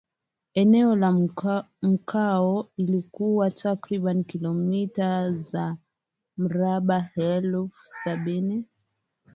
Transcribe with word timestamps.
eneo 0.53 0.95
la 0.95 1.11
mkoa 1.83 2.65
lilikuwa 2.77 3.51
takriban 3.51 4.23
kilometa 4.23 5.31
za 5.31 5.77
mraba 6.37 7.09
elfu 7.15 7.85
sabini 7.85 8.65